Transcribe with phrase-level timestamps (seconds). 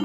[0.00, 0.04] 嗨，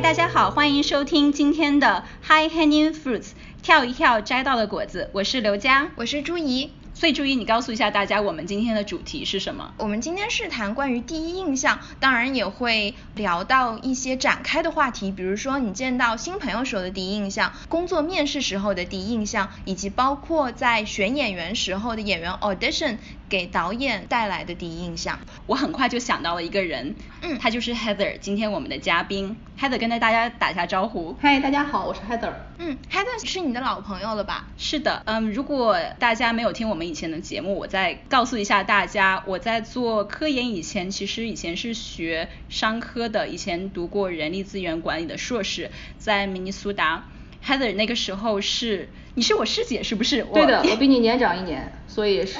[0.00, 3.30] 大家好，欢迎收听今天的 High Hanging Fruits，
[3.62, 6.72] 跳一跳摘到的果子，我是刘佳，我是朱怡。
[7.02, 9.74] 所以朱怡，你告诉一下大家，我们今天的主题是什么？
[9.76, 22.98] 我们今天是谈关于第一印象，当然也会聊到一些展开的话题，比如说你见到新朋友时候的第一印象，工作面试时候的第一印象，以及包括在选演员时候的演员 audition。
[23.32, 31.16] 给导演带来的第一印象，我很快就想到了一个人，嗯，他就是 Heather，今天我们的嘉宾，Heather 跟大家打一下招呼。
[31.18, 32.30] 嗨，大家好，我是 Heather。
[32.58, 34.48] 嗯，Heather 是你的老朋友了吧？
[34.58, 47.08] 是的，嗯，如果大家没有听我们以前的节目，我再告诉一下大家，我在做科研以前，其实以前是学商科的，以前读过人力资源管理的硕士，在明尼苏达。
[47.42, 50.22] Heather 那个时候是，你是我师姐是不是？
[50.32, 51.70] 对的， 我比你年长一年。
[51.88, 52.38] 所以是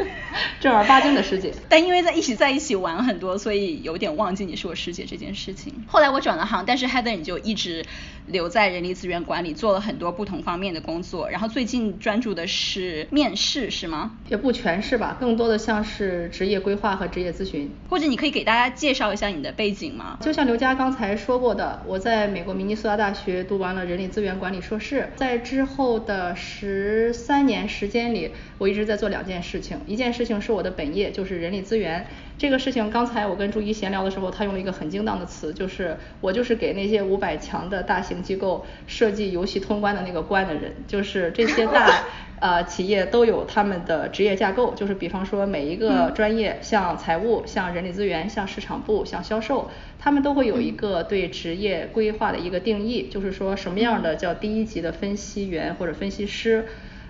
[0.58, 5.84] 正儿八经的师姐，但因为在一起在一起玩很多，所以有点忘记你是我师姐这件事情。
[5.86, 7.84] 后来我转了行，但是 Heather 你就一直
[8.28, 11.28] 留在人力资源管理，做了很多不同方面的工作。
[11.28, 14.12] 然后最近专注的是面试，是吗？
[14.30, 17.70] 也不全是吧，更多的像是职业规划和职业咨询。
[17.90, 20.16] 或者你可以给大家介绍一下你的背景吗？
[20.22, 28.84] 就像刘佳刚才说过的，我在美国明尼苏达大学读完了人力资源管理硕士，在之后的呃十三年时间里，我一直。
[28.84, 32.06] 在做两件事情，一件事情是我的本业，就是人力资源。
[32.36, 40.74] 这个事情刚才我跟朱一闲聊的时候，他用了一个很精当的词，就是我就是给那些五百强的大型机构设计游戏通关的那个关的人。
[40.88, 42.04] 就是这些大
[42.40, 56.66] 呃企业都有他们的职业架构，就是比方说每一个专业，像财务、像人力资源、像市场部、像销售，他们都会有一个对职业规划的一个定义，就是说什么样的叫第一级的分析员或者分析师。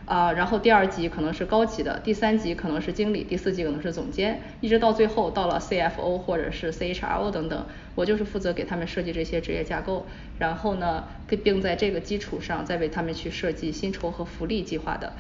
[0.07, 10.07] 啊，然后第二级可能是高级的，第三级可能是经理，第四级可能是总监，一直到最后到了 CFO 或者是 CHRO 等等，我就是负责给他们设计这些职业架构，
[10.39, 11.05] 然后呢，
[11.43, 15.15] 并在这个基础上再为他们去设计薪酬和福利计划的，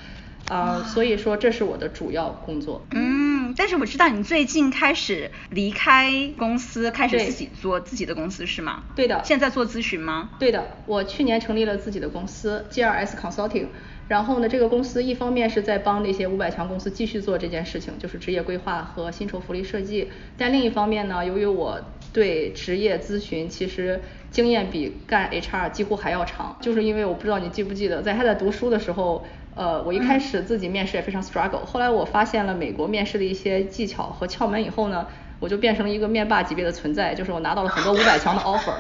[0.49, 2.85] 啊，所以说这是我的主要工作。
[2.91, 8.85] 嗯，但是我知道你最近开始离开公司，开始自己做自己的公司是吗？
[8.95, 9.23] 对的。
[9.25, 10.31] 现在做咨询吗？
[10.39, 13.69] 对的，我去年成立了自己的公司 GRS Consulting。
[14.07, 20.11] 然后呢，这个公司一方面是在帮那些五百强公司继续做这件事情，就是职业规划和薪酬福利设计。
[20.37, 21.81] 但另一方面呢，由于我
[22.13, 24.01] 对职业咨询其实
[24.31, 35.07] 经验比干 HR 几乎还要长，就是因为我不知道你记不记得，在还在读书的时候，呃，我一开始自己面试也非常 struggle，后来我发现了美国面试的一些技巧和窍门以后呢，
[35.41, 38.75] 我就变成了一个面霸级别的存在，就是我拿到了很多五百强的 offer。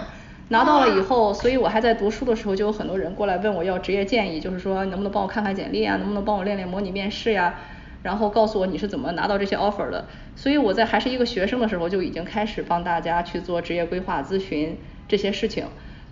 [0.48, 7.54] 拿到了以后，所以我还在读书的时候，就有很多人过来问我要职业建议，就是说能不能帮我看看简历啊，能不能帮我练练模拟面试呀，
[8.02, 10.04] 然后告诉我你是怎么拿到这些 offer 的。
[10.36, 14.78] 所以我在还是一个学生的时候，就已经开始帮大家去做职业规划咨询
[15.08, 15.64] 这些事情。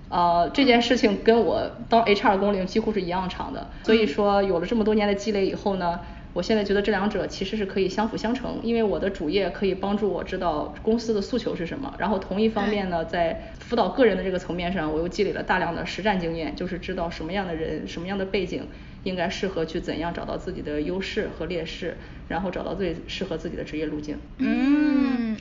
[0.09, 3.69] 呃，这件事情跟我当 HR 工龄几乎是一样长的。
[3.83, 6.01] 所以说有了这么多年的积累以后呢。
[6.33, 18.67] 我现在觉得这两者其实是可以相辅相成，因为我的主业可以帮助我知道公司的诉求是什么，然后同一方面呢，在辅导个人的这个层面上，我又积累了大量的实战经验，就是知道什么样的人、什么样的背景
[19.03, 21.99] 应该适合去怎样找到自己的优势和劣势，
[22.29, 24.19] 然后找到最适合自己的职业路径。
[24.39, 25.37] 嗯，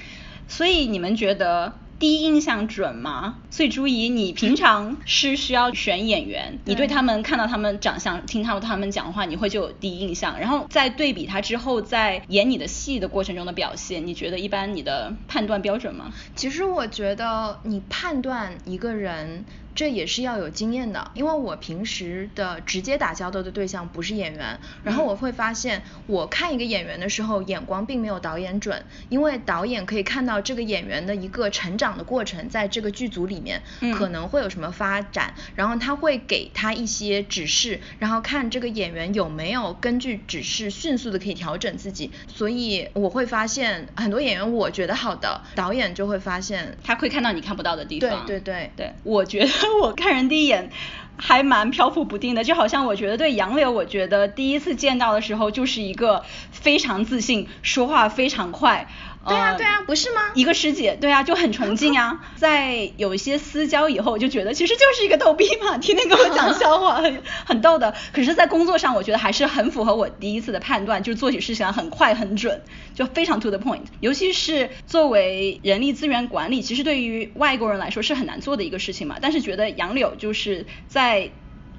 [0.48, 1.74] 所以你们觉得？
[2.02, 3.36] 第一印象准吗？
[3.52, 16.12] 所以朱怡，你平常是需要选演员，你对他们看到他们长相，听到他们讲话，你会就有第一印象，然后再对比他之后在演你的戏的过程中的表现，你觉得一般你的判断标准吗？
[16.36, 19.46] 其实我觉得你判断一个人。
[19.74, 33.62] 这也是要有经验的，因为我平时的直接打交道的对象不是演员，然后我会发现，我看一个演员的时候，眼光并没有导演准，因为导演可以看到这个演员的一个成长的过程，在这个剧组里面
[33.98, 48.72] 可能会有什么发展，然后他会给他一些指示，然后看这个演员有没有根据指示迅速的可以调整自己，所以我会发现很多演员我觉得好的，导演就会发现他会看到你看不到的地方，对对对。
[48.76, 49.52] 对，我觉得。
[49.82, 50.70] 我看人第一眼
[51.18, 58.88] 还蛮漂浮不定的，就好像我觉得对杨柳，我觉得第一次见到的时候就是一个非常自信，说话非常快，
[59.28, 60.22] 对啊对啊，不是吗？
[60.34, 62.20] 一个师姐，对啊，就很崇敬啊。
[62.38, 67.94] 在有一些私交以后，我就觉得其实就是一个逗逼嘛， 天天跟我讲笑话，很很逗的。
[68.12, 72.62] 可是，在工作上，我觉得还是很符合我第一次的判断，就是做起事情很快很准，
[72.96, 73.84] 就非常 to the point。
[74.00, 79.18] 尤其是作为人力资源管理，其实对于外国人来说是很难做的一个事情嘛。
[79.22, 81.30] 但是觉得杨柳就是在。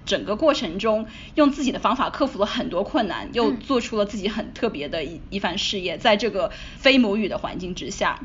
[0.05, 8.21] 整个过程中，用自己的方法克服了很多困难，又做出了自己很特别的一一番事业，在这个非母语的环境之下，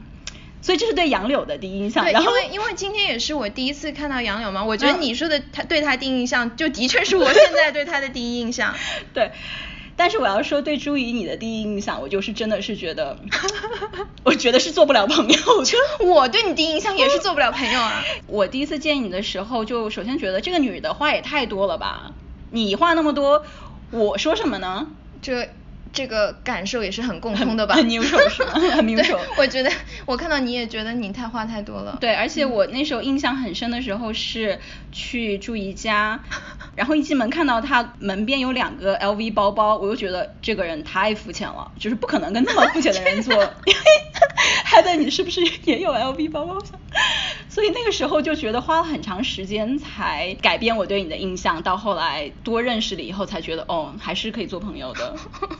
[0.61, 2.03] 所以这是对杨柳的第一印象。
[2.03, 8.75] 对，因为因为今天也是我第一次看到杨柳嘛，我觉得你说的他对他第一印象，就的确是我现在对他的第一印象。
[9.13, 9.31] 对。
[9.97, 13.17] 但是我要说，对朱怡你的第一印象，我就是真的是觉得，
[14.23, 15.37] 我觉得是做不了朋友。
[16.07, 18.05] 我对你第一印象也是做不了朋友啊。
[18.27, 22.13] 我第一次见你的时候，就首先觉得这个女的话也太多了吧？
[22.51, 23.43] 你话那么多，
[23.91, 24.87] 我说什么呢？
[25.21, 25.49] 这。
[25.97, 27.73] 这个感受也是很共通的吧？
[27.73, 28.51] 很 neutral 是吗？
[28.75, 29.17] 很 neutral。
[29.35, 29.71] 我觉得
[30.05, 31.97] 我看到你也觉得你太话太多了。
[31.99, 34.59] 对，而且我那时候印象很深的时候是
[34.91, 36.19] 去住宜家，
[36.75, 43.33] 然后一进门看到他门边有两个 LV 包包，我又觉得这个人太肤浅了，就是不可能跟那么肤浅的人做。
[43.33, 43.79] 因为
[44.69, 46.57] 还在你是不是也有 LV 包包？
[47.47, 55.15] 所以那个时候就觉得花了很长时间才改变我对你的印象，到后来多认识了以后才觉得哦，还是可以做朋友的。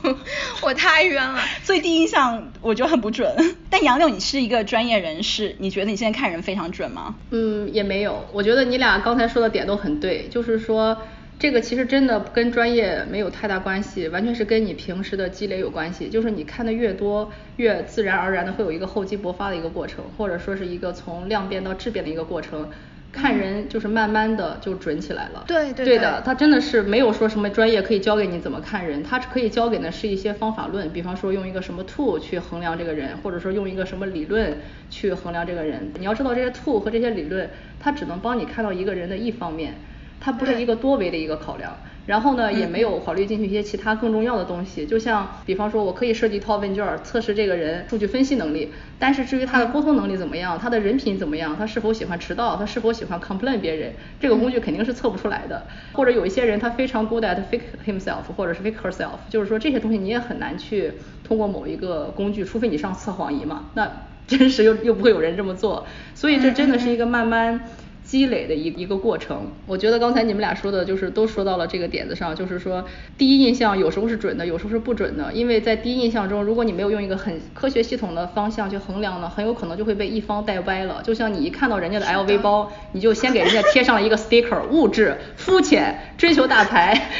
[0.60, 3.56] 我太冤了，所以第一印象我觉得很不准。
[3.70, 7.14] 但杨柳，你是一个专业人士，你觉得你现在看人非常准吗？
[7.30, 8.28] 嗯，也没有。
[8.32, 10.98] 我觉得你俩刚才说的点都很对，就是说
[11.38, 16.08] 这个其实真的跟专业没有太大关系，完全是跟你平时的积累有关系。
[16.08, 22.68] 就是你看的越多，越自然而然的会有一个厚积薄发的一个过程，或者说是一个从量变到质变的一个过程。
[23.10, 34.58] 看人就是慢慢的就准起来了，对对对的，他真的是没有说什么专业可以教给你怎么看人，他可以教给的是一些方法论，比方说用一个什么 tool 去衡量这个人，或者说用一个什么理论
[34.90, 35.90] 去衡量这个人。
[35.98, 37.48] 你要知道这些 tool 和这些理论，
[37.80, 39.76] 它只能帮你看到一个人的一方面，
[40.20, 41.76] 它不是一个多维的一个考量。
[42.06, 55.66] 然后呢，也没有考虑进去一些其他更重要的东西，就像比方说，我可以设计一套问卷测试这个人数据分析能力，但是至于他的沟通能力怎么样，他的人品怎么样，他是否喜欢迟到，他是否喜欢 complain 别人，这个工具肯定是测不出来的。
[55.92, 63.86] 或者有一些人他非常 good at fake himself 或者是 fake herself，就是说这些东西你也很难去通过某一个工具，除非你上测谎仪嘛，那
[64.26, 67.60] 真实又又不会有人这么做，所以这真的是一个慢慢。
[68.08, 72.82] 积累的一一个过程，我觉得刚才你们俩说的，就是都说到了这个点子上，就是说
[73.18, 81.02] 第一印象有时候是准的，有时候是不准的，因为在第一印象中，如果你没有用一个很科学系统的方向去衡量呢，很有可能就会被一方带歪了。
[81.04, 87.10] 就像你一看到人家的 LV 包，你就先给人家贴上了一个 sticker，物质、肤浅、追求大牌。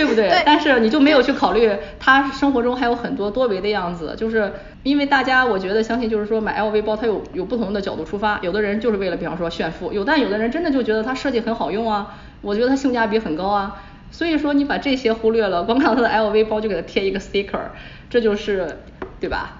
[0.00, 0.42] 对不对？
[0.46, 4.52] 但是你就没有去考虑他生活中还有很多多维的样子，就是
[4.82, 17.60] 因为大家我觉得相信就是说买 LV 包，它有有不同的角度出发，有的人就是为了比方说炫富，有但有的人真的就觉得它设计很好用啊，我觉得它性价比很高啊，所以说你把这些忽略了， 光看到它的 LV 包就给它贴一个 sticker，
[18.08, 18.78] 这就是
[19.20, 19.58] 对吧？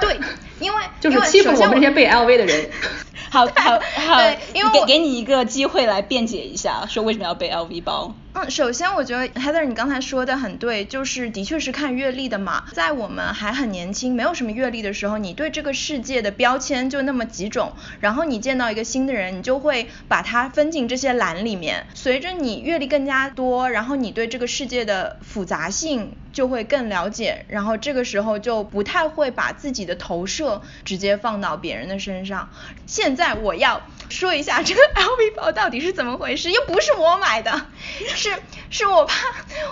[0.00, 0.18] 对，
[0.58, 2.70] 因为 就是欺负我们这些背 LV 的人。
[3.30, 4.20] 好好好，
[4.54, 8.14] 因为给给你一个机会来辩解一下，说为什么要背 LV 包。
[8.38, 12.64] 嗯，首先我觉得 Heather 你刚才说的很对，就是的确是看阅历的嘛。
[12.74, 21.86] 在我们还很年轻，没有什么阅历的时候，你对这个世界的标签就那么几种，然后你见到一个新的人，你就会把它分进这些栏里面。
[21.94, 32.50] 随着你阅历更加多，然后你对这个世界的复杂性就会更了解，然后这个时候就不太会把自己的投射直接放到别人的身上。
[32.84, 37.66] 现在我要说一下这个 LV 包到底是怎么回事，又不是我买的。
[38.14, 38.30] 是
[38.68, 39.12] 是我爸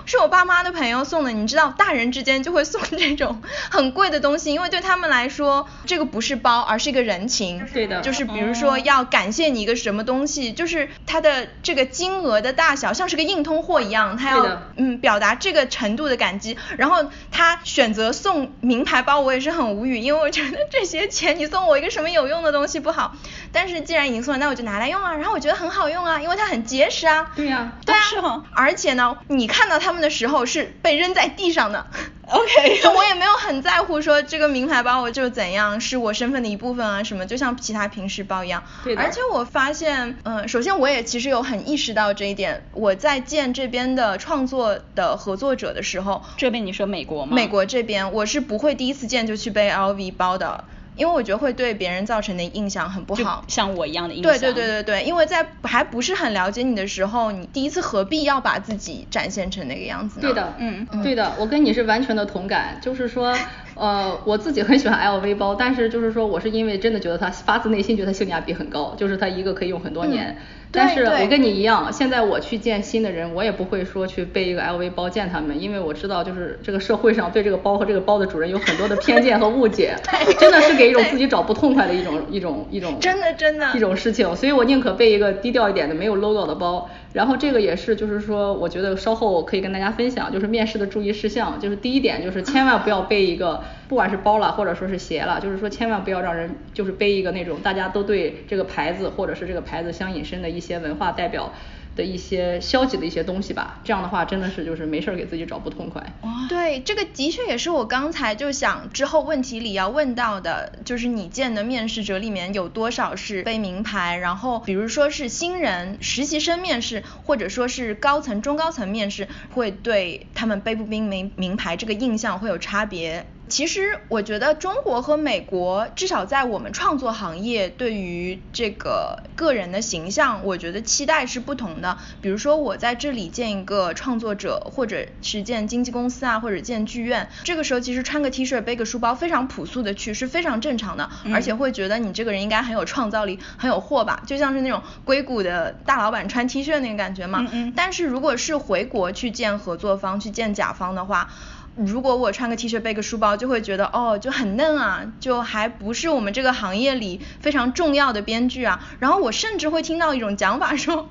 [0.06, 7.66] 是我爸妈的朋友送的，你知道大人之间就会送这种很贵的东西，因为对他们来说这个不是包，而是一个人情。
[7.72, 8.00] 对的。
[8.02, 16.56] 就是比如说要感谢你一个什么东西，就是它的这个金额的大小像是个硬通货一样，他要嗯表达这个程度的感激。
[16.76, 23.16] 然后他选择送名牌包，我也是很无语，因为我觉得这些钱你送我一个什么有用的东西不好。
[23.52, 25.14] 但是既然已经送了，那我就拿来用啊。
[25.14, 27.30] 然后我觉得很好用啊，因为它很结实啊。
[27.36, 27.72] 对呀。
[27.86, 28.42] 对啊。
[28.52, 31.86] 而且呢，你看到他们的时候是被扔在地上的。
[32.26, 32.80] OK。
[32.96, 38.62] 我也没有很在乎说这个名牌包我就怎样是我身份的一部分啊什么，就像其他平时包一样。
[38.82, 42.66] 对而且我发现，嗯，首先我也其实有很意识到这一点。
[42.72, 47.34] 我在见这边的创作的合作者的时候，这边你说美国吗？
[47.36, 50.64] 美国这边我是不会第一次见就去背 LV 包的。
[50.96, 54.32] 因为我觉得会对别人造成的印象很不好，像我一样的印象。
[54.32, 60.28] 对对对对对，因为在还不是很了解你的时候，你第一次何必要把自己展现成那个样子呢？
[60.28, 63.36] 对的，嗯，对的，我跟你是完全的同感，就是说，
[63.74, 70.36] 呃，我自己很喜欢 LV 包，但是就是说我是因为真的觉得它发自内心觉得它性价比很高，就是它一个可以用很多年。
[70.76, 79.94] 但是我跟你一样，现在我去见新的人，我也不会说去背一个 LV 包见他们，因为我知道就是这个社会上对这个包和这个包的主人有很多的偏见和误解，
[80.40, 86.88] 真的是给一种自己找不痛快的一种一种一种真的真的一种事情，所以我宁可背一个低调一点的没有 logo 的包。
[87.12, 93.62] 然后这个也是就是说，我觉得稍后可以跟大家分享，就是面试的注意事项，就是第一点就是千万不要背一个，
[93.94, 101.52] 不管是包了或者说是鞋了，就是说千万不要让人就是背一个那种大家都对这个牌子或者是这个牌子相隐身的一些文化代表。
[101.96, 106.02] 的一些消极的一些东西吧，这样的话真的是就是没事儿给自己找不痛快。
[106.48, 123.24] 对，这个的确也是我刚才就想之后问题里要问到的，就是你见的面试者里面有多少是背名牌，然后比如说是新人实习生面试，或者说是高层中高层面试，会对他们背不背名名牌这个印象会有差别。
[123.46, 131.98] 其实我觉得中国和美国，至少在我们创作行业，对于这个个人的形象，我觉得期待是不同的。
[132.22, 147.46] 比如说我在这里见一个创作者，或者是见经纪公司啊，或者见剧院，这个时候其实穿个 T 恤背个书包，非常朴素的去是非常正常的，而且会觉得你这个人应该很有创造力，很有货吧，就像是那种硅谷的大老板穿 T 恤那个感觉嘛。
[147.76, 151.28] 但是如果是回国去见合作方，去见甲方的话，
[151.76, 158.80] 如果我穿个 T 恤背个书包，就会觉得哦就很嫩啊，就还不是我们这个行业里非常重要的编剧啊。
[159.00, 161.10] 然后我甚至会听到一种讲法说，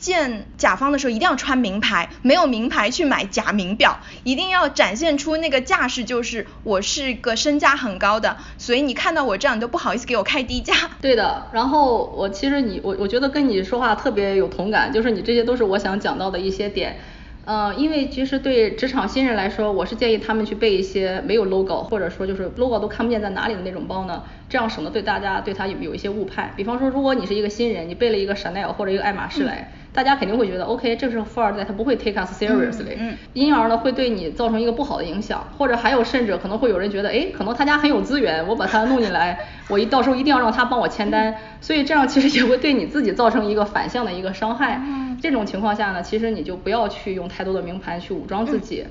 [0.00, 10.74] 见甲方的时候一定要穿名牌，没有名牌去买假名表，一定要展现出那个架势，就是我是个身价很高的，所以你看到我这样你都不好意思给我开低价。
[11.00, 16.98] 对的，然后我其实你我我觉得跟你说话特别有同感，就是你这些都是我想讲到的一些点。
[17.44, 26.52] 呃，因为其实对职场新人来说，我是建议他们去备一些没有 logo，或者说就是 logo 都看不见在哪里的那种包呢，这样省得对大家对他有有一些误判。
[26.56, 29.72] 比方说，如果你是一个新人，你背了一个 Chanel 或者一个爱马仕来。
[29.92, 32.96] 大家肯定会觉得，OK，这是富二代，他不会 take us seriously，
[33.34, 44.80] 因而呢会对你造成一个不好的影响，或者还有甚至可能会有人觉得，哎，可能他家很有资源，我把他弄进来， 我一到时候一定要让他帮我签单，所以这样其实也会对你自己造成一个反向的一个伤害。
[45.20, 48.84] 这种情况下呢，其实你就不要去用太多的名牌去武装自己。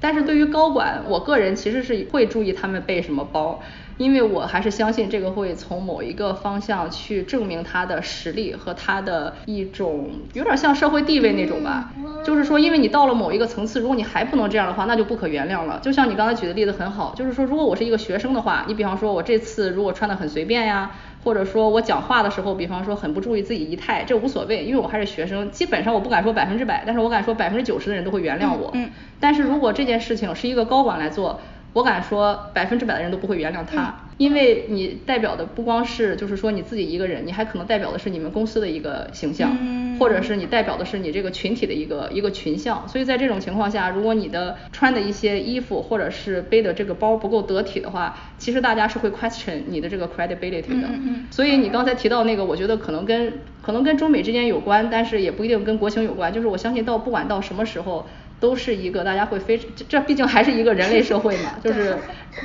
[0.00, 3.60] 但是对于高管，我个人其实是会注意他们背什么包，
[3.98, 11.92] 因为我还是相信这个会从某一个方向去证明他的实力和他的一种有点像社会地位那种吧。
[12.24, 15.78] 就是说，因为你到了某一个层次，如果你还不能这样的话，那就不可原谅了。
[15.82, 20.90] 就像你刚才举的例子很好，就是说，如果我是一个学生的话，你比方说我这次如果穿的很随便呀。
[21.24, 28.70] 或者说我讲话的时候，比方说很不注意自己仪态，这无所谓，因为我还是学生，基本上我不敢说百分之百，但是我敢说百分之九十的人都会原谅我。
[28.72, 28.88] 嗯。
[29.18, 31.40] 但是如果这件事情是一个高管来做，
[31.74, 39.56] 我敢说百分之百的人都不会原谅他，因为你代表的不光是就是说你自己一个人，你还可能代表的是你们公司的一个形象，
[39.98, 42.88] 或者是你代表的是你这个群体的一个一个群像。
[42.88, 50.88] 所以在这种情况下，如果你的穿的一些衣服或者是背的这个包不够得体的话，其实大家是会 question 你的这个 credibility 的。
[51.30, 56.32] 所以你刚才提到那个，我觉得可能跟可能跟中美之间有关，但是也不一定跟国情有关。
[56.32, 58.06] 就是我相信到不管到什么时候。
[58.40, 61.96] 都是一个大家会非这毕竟还是一个人类社会嘛，就是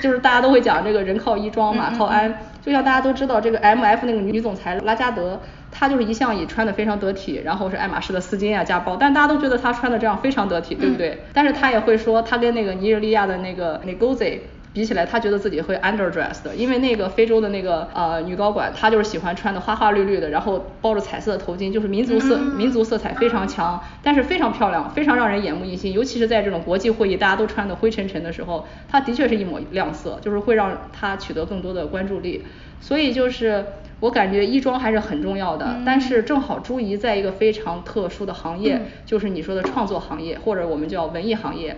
[0.02, 5.40] 就是大家都会讲这个人靠衣装马靠鞍，就像大家都知道这个 M F 那个女总裁拉加德，
[5.72, 11.18] 她就是一向以穿的非常得体，然后是爱马仕的丝巾啊加包，但大家都觉得她穿的这样非常得体，对不对？
[11.34, 14.40] 但是她也会说她跟那个尼日利亚的那个 Ngozi。
[14.74, 25.94] 比起来，他觉得自己会 underdressed，因为那个非洲的那个呃女高管，她就是喜欢穿的花花绿绿的，然后包着彩色的头巾，就是民族色民族色彩非常强，但是非常漂亮，非常让人眼目一新。
[25.94, 32.44] 尤其是在这种国际会议，大家都穿的灰沉沉的时候，她的确是一抹亮色，就是会让她取得更多的关注力。
[32.82, 33.64] 所以就是
[34.00, 41.78] 我感觉衣装还是很重要的，但是正好朱怡在一个非常特殊的行业，就是你说的创作行业，或者我们叫文艺行业，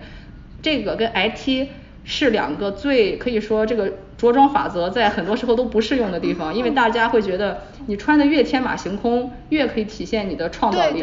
[0.62, 1.68] 这个跟 IT。
[2.08, 11.02] 是两个最可以说这个着装法则在很多时候都不适用的地方，因为大家会觉得你穿的越天马行空，越可以体现你的创造力，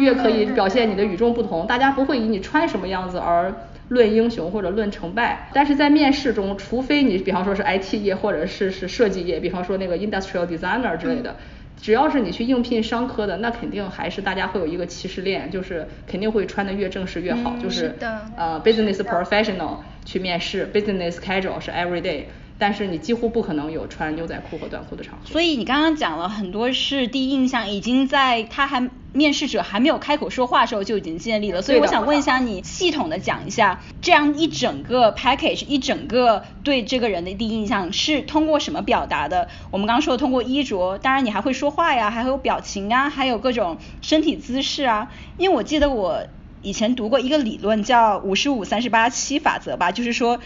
[0.00, 1.68] 越可以表现你的与众不同。
[1.68, 3.54] 大家不会以你穿什么样子而
[3.88, 5.48] 论英雄或者论成败。
[5.54, 11.36] 但是在面试中，除非你比方说是 IT 业或者是是设计业，比方说那个 industrial designer 之类的，
[11.80, 17.94] 只要是你去应聘商科的，那肯定还是大家会有一个歧视链，就是肯定会穿的越正式越好，就是
[18.36, 19.76] 呃 business professional。
[20.04, 22.24] 去面试，business casual 是 every day，
[22.58, 25.30] 但是你几乎不可能有穿牛仔裤和短裤的场合。
[25.30, 39.48] 所以你刚刚讲了很多是第一印象，已经在他还面试者还没有开口说话的时候就已经建立了，所以我想问一下你，系统的讲一下这样一整个 package，一整个对这个人的第一印象是通过什么表达的？
[39.72, 45.10] 我们刚刚说通过衣着，当然你还会说话呀，还会有表情啊，还有各种身体姿势啊。
[45.38, 46.24] 因为我记得我
[46.62, 50.40] 以前读过一个理论叫五十五三十八七法则吧，就是说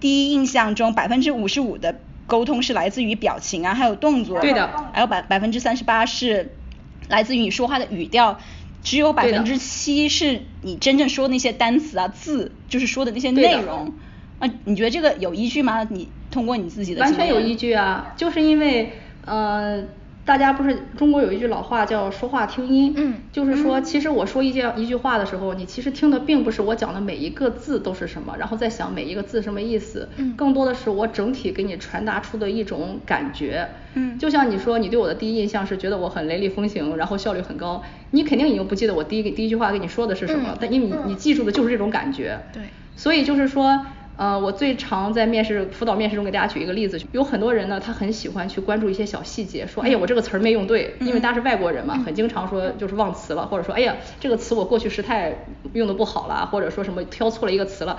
[0.00, 6.52] 第一印象中百分之五十五的沟通是来自于表情啊，还有动作，对的，还有百百分之三十八是。
[7.08, 8.38] 来自于你说话的语调，
[8.82, 13.94] 只有百分之七是你真正说那些单词啊字，就是说的那些内容。
[14.40, 15.86] 啊，你觉得这个有依据吗？
[15.88, 18.92] 你通过你自己的完全有依据啊，就是因为
[19.24, 19.82] 呃。
[20.28, 42.64] 大家不是中国有一句老话叫说话听音，嗯，就是说其实我说一件一句话的时候，你其实听的并不是我讲的每一个字都是什么，然后再想每一个字什么意思，嗯，更多的是我整体给你传达出的一种感觉，嗯，就像你说你对我的第一印象是觉得我很雷厉风行，然后效率很高，你肯定已经不记得我第一第一句话跟你说的是什么，但因为你你记住的就是这种感觉，对，
[42.96, 43.86] 所以就是说。
[44.18, 57.96] 呃，我最常在面试辅导面试中给大家举一个例子，有很多人呢，他很喜欢去关注一些小细节，说，哎呀，我这个词儿没用对，因为大家是外国人嘛，很经常说就是忘词了，或者说，哎呀，这个词我过去时态用的不好了，或者说什么挑错了一个词了。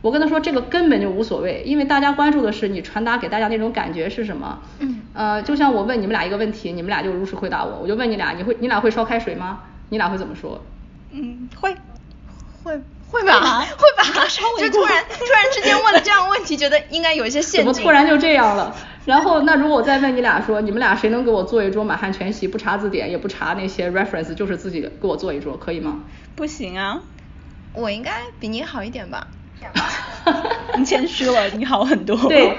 [0.00, 4.60] 我跟他说，这个根本就无所谓，因为大家关注的是你传达给大家那种感觉是什么。
[4.78, 5.02] 嗯。
[5.12, 9.64] 呃，就像我问你们俩一个问题，你们俩就如实回答我，我就问你俩，你会你俩会烧开水吗？
[9.90, 10.62] 你俩会怎么说？
[11.10, 11.76] 嗯，会。
[12.62, 12.80] 会。
[13.10, 14.04] 会吧，会吧，
[14.58, 17.72] 就突然突然之间问了这样问题，觉得应该有一些陷阱。
[17.72, 18.74] 怎么突然就这样了？
[19.06, 26.04] 然后那如果我再问你俩说，你们俩谁能给我做一桌满汉全席，不查字典，也不查那些 reference，就是自己给我做一桌，可以吗？
[26.36, 27.00] 不行啊，
[27.72, 29.26] 我应该比你好一点吧。
[30.76, 32.16] 你谦虚了，你好很多。
[32.28, 32.52] 对，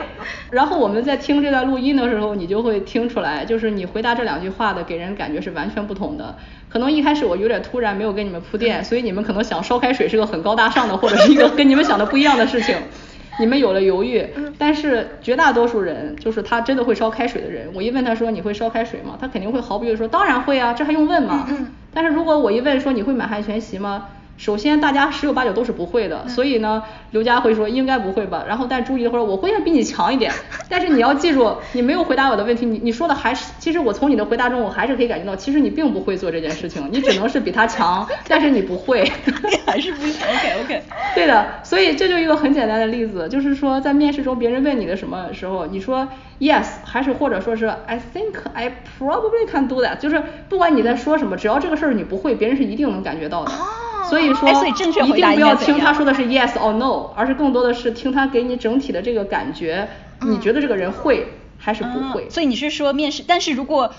[0.49, 6.35] 然后我们在听这段录音的时候，你就会听出来，就是你回答这两句话的给人感觉是完全不同的。
[6.69, 12.75] 可能一开始我有点突然，没有给你们铺垫，所以你们可能想烧开水是个很高大上的，或者是一个跟你们想的不一样的事情，
[13.39, 14.25] 你们有了犹豫。
[14.57, 19.17] 但是绝大多数人，就是他真的会烧开水的人，我一问他说你会烧开水吗？
[19.21, 21.47] 他肯定会毫不犹豫说当然会啊，这还用问吗？
[21.93, 24.07] 但是如果我一问说你会满汉全席吗？
[24.39, 26.81] 首先，大家十有八九都是不会的，所以呢，
[27.11, 28.45] 刘佳慧说应该不会吧。
[28.47, 30.31] 然后，但朱怡会说我会比你强一点。
[30.69, 39.11] 但是你要记住，你没有回答我的问题，你你说的还是，其实我从你的回答中，我还是可以感觉到，其实你并不会做这件事情，你只能是比他强， 但是你不会。
[39.65, 40.21] 还是不行。
[40.23, 40.83] OK OK。
[41.13, 46.07] 对的，所以这就一个很简单的例子，就是说在面试中，别人问你的什么时候，你说
[46.39, 53.51] Yes，还是或者说是 I think I probably can do that，就是不管你在说什么，只要这个事儿你不会，别人是一定能感觉到的。
[54.07, 59.87] 所以说，一定不要听他说的是 yes or no，而是更多的是听他给你整体的这个感觉，
[60.21, 62.29] 你觉得这个人会还是不会？
[62.29, 63.93] 所以你是说面试，但是如果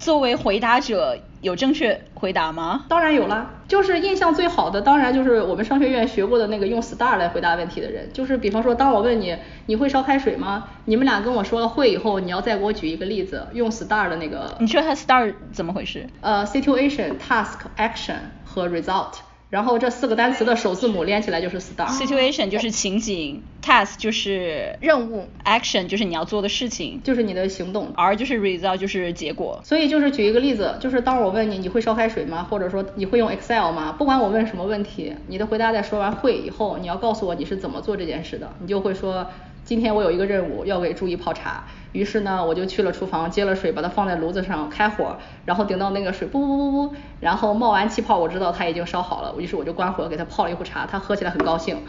[0.00, 2.84] 作为回答者有正确回答吗？
[2.88, 10.68] 当然有啦，就是印象最好的，当然就是我们商学院学过的那个用 star 来回答问题的人，就是比方说，当我问你你会烧开水吗？
[10.84, 14.54] 你们俩跟我说了会以后，你要再给我举一个例子，用 star 的那个。
[14.60, 16.06] 你说他 star 怎么回事？
[16.20, 19.12] 呃，situation、task、action 和 result。
[19.48, 21.88] 然后这四个单词的首字母连起来就是 star。
[21.88, 29.60] Situation 就是情景，task 就是任务，action 就是你要做的事情，就是你的行动，r 就是 result 就是结果。
[29.62, 32.46] 所以就是举一个例子，就是当我问你你会烧开水吗？
[32.50, 33.94] 或者说你会用 Excel 吗？
[33.96, 39.26] 不管我问什么问题，你的回答在说完会以后，你要告诉我你是怎么做这件事的，你就会说。
[39.64, 41.64] 今天我有一个任务要给朱怡泡茶，
[41.96, 51.86] 于是呢我就去了厨房接了水，把它放在炉子上开火，然后顶到那个水噗噗噗噗噗，然后冒完气泡，我知道它已经烧好了，于是我就关火给它泡了一壶茶，它喝起来很高兴，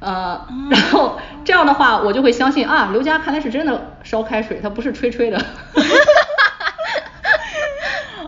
[0.00, 5.40] 呃， 然后这样的话我就会相信啊，刘佳看来是真的烧开水，他不是吹吹的。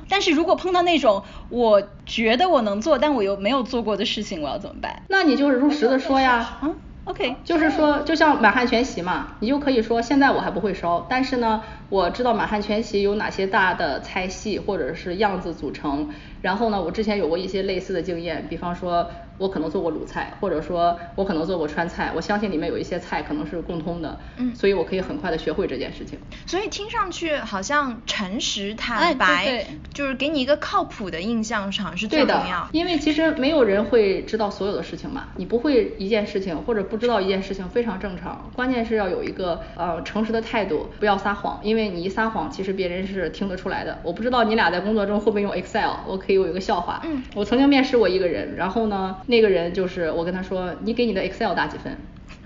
[0.08, 5.02] 但是如果碰到那种我觉得我能做，但我又没有做过的事情，我要怎么办？
[5.08, 6.58] 那你就是如实的说呀。
[7.06, 16.10] OK，就是说，就像满汉全席嘛，你就可以说现在我还不会烧，但是呢，我知道满汉全席有哪些大的菜系或者是样子组成，
[16.42, 19.08] 然后呢，我之前有过一些类似的经验，比方说。
[19.38, 26.18] 我可能做过鲁菜，或者说我可能做过川菜，我相信里面有一些菜可能是共通的，嗯，所以我可以很快的学会这件事情。
[26.46, 32.68] 所以听上去好像诚实坦白，就是给你一个靠谱的印象上是最重要。
[32.72, 43.98] 因为其实没有人会知道所有的事情嘛，你不会一件事情或者不知道一件事情非常正常，关键是要有一个呃诚实的态度，不要撒谎，因为你一撒谎，其实别人是听得出来的。
[44.02, 49.16] 我不知道你俩在工作中会不会用 Excel，我可以有一个笑话，嗯，我曾经面试过一个人，然后呢。
[49.26, 51.96] 那个人就是我跟他说，你给你的 Excel 打几分？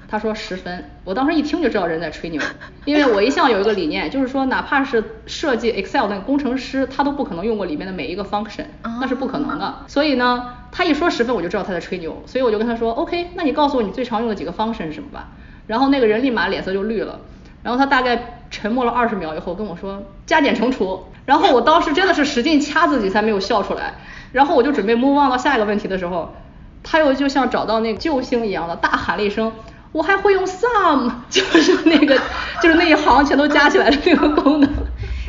[0.08, 2.42] 他说十分，我当时一听就知道人在吹牛，
[2.84, 9.84] 因为我一向有一个理念，就是说哪怕是设计 Excel 那个工程师，他都不可能用过里面的每一个 function，那是不可能的。
[9.86, 15.28] 所以呢，他一说十分，我就知道他在吹牛，所以我就跟他说，OK，那你告诉我你最常用的几个 function 是什么吧。
[15.68, 17.20] 然后那个人立马脸色就绿了，
[17.62, 23.94] 然后他大概沉默了二十秒以后跟我说加减乘除，然后我当时真的是使劲掐自己才没有笑出来，
[24.32, 26.34] 然后我就准备 move on 到下一个问题的时候，
[26.82, 29.52] 他又就像找到那个救星一样的大喊了一声，
[29.92, 32.18] 我还会用 sum， 就是那个
[32.62, 34.70] 就是那一行全都加起来的那个功能。